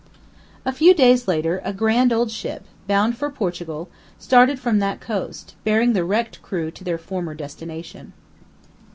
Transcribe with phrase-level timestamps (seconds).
[0.65, 5.53] A few days later a grand old ship, bound for Portugal, started from that coast,
[5.63, 8.11] bearing the wrecked crew to their former destination.